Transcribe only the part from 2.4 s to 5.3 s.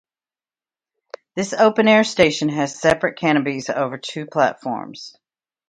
has separate canopies over the two platforms.